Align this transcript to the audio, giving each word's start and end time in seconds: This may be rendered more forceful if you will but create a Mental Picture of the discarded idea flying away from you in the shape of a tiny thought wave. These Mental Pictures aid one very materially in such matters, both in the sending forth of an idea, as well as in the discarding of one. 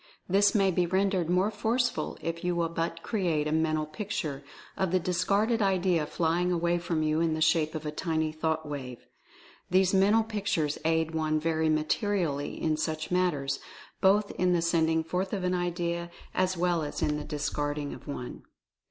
This 0.27 0.55
may 0.55 0.71
be 0.71 0.87
rendered 0.87 1.29
more 1.29 1.51
forceful 1.51 2.17
if 2.21 2.43
you 2.43 2.55
will 2.55 2.69
but 2.69 3.03
create 3.03 3.47
a 3.47 3.51
Mental 3.51 3.85
Picture 3.85 4.43
of 4.75 4.89
the 4.89 4.99
discarded 4.99 5.61
idea 5.61 6.07
flying 6.07 6.51
away 6.51 6.79
from 6.79 7.03
you 7.03 7.19
in 7.21 7.35
the 7.35 7.39
shape 7.39 7.75
of 7.75 7.85
a 7.85 7.91
tiny 7.91 8.31
thought 8.31 8.67
wave. 8.67 9.05
These 9.69 9.93
Mental 9.93 10.23
Pictures 10.23 10.79
aid 10.85 11.13
one 11.13 11.39
very 11.39 11.69
materially 11.69 12.59
in 12.59 12.77
such 12.77 13.11
matters, 13.11 13.59
both 14.01 14.31
in 14.39 14.53
the 14.53 14.61
sending 14.63 15.03
forth 15.03 15.33
of 15.33 15.43
an 15.43 15.53
idea, 15.53 16.09
as 16.33 16.57
well 16.57 16.81
as 16.81 17.03
in 17.03 17.17
the 17.17 17.23
discarding 17.23 17.93
of 17.93 18.07
one. 18.07 18.41